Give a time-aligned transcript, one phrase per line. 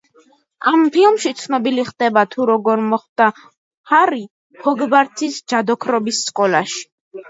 [0.69, 3.31] ამ ფილმში ცნობილი ხდება, თუ როგორ მოხვდა
[3.95, 4.27] ჰარი
[4.67, 6.89] ჰოგვორტსის ჯადოქრობის სკოლაში.